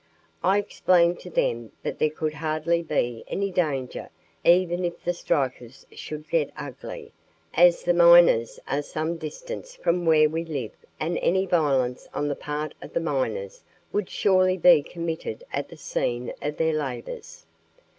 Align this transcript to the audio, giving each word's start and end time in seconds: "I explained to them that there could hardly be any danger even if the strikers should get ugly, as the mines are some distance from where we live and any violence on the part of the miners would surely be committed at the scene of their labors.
"I 0.43 0.57
explained 0.57 1.19
to 1.19 1.29
them 1.29 1.73
that 1.83 1.99
there 1.99 2.09
could 2.09 2.33
hardly 2.33 2.81
be 2.81 3.23
any 3.27 3.51
danger 3.51 4.09
even 4.43 4.83
if 4.83 4.99
the 5.03 5.13
strikers 5.13 5.85
should 5.91 6.27
get 6.27 6.49
ugly, 6.57 7.13
as 7.53 7.83
the 7.83 7.93
mines 7.93 8.59
are 8.67 8.81
some 8.81 9.17
distance 9.17 9.75
from 9.75 10.07
where 10.07 10.27
we 10.27 10.43
live 10.43 10.73
and 10.99 11.19
any 11.19 11.45
violence 11.45 12.07
on 12.15 12.29
the 12.29 12.35
part 12.35 12.73
of 12.81 12.93
the 12.93 12.99
miners 12.99 13.63
would 13.93 14.09
surely 14.09 14.57
be 14.57 14.81
committed 14.81 15.43
at 15.53 15.69
the 15.69 15.77
scene 15.77 16.33
of 16.41 16.57
their 16.57 16.73
labors. 16.73 17.45